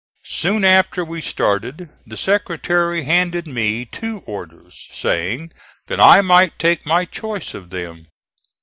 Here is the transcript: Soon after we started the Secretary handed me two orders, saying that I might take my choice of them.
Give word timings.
Soon 0.25 0.65
after 0.65 1.05
we 1.05 1.21
started 1.21 1.89
the 2.07 2.17
Secretary 2.17 3.03
handed 3.03 3.45
me 3.45 3.85
two 3.85 4.23
orders, 4.25 4.87
saying 4.91 5.51
that 5.85 5.99
I 5.99 6.21
might 6.21 6.57
take 6.57 6.87
my 6.87 7.05
choice 7.05 7.53
of 7.53 7.69
them. 7.69 8.07